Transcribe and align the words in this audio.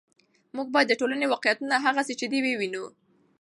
موږ 0.55 0.67
باید 0.73 0.87
د 0.89 0.93
ټولنې 0.99 1.25
واقعیتونه 1.33 1.75
هغسې 1.85 2.13
چې 2.19 2.25
دي 2.31 2.39
ووینو. 2.43 2.85